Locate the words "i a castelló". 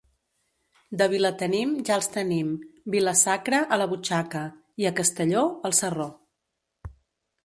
4.85-5.45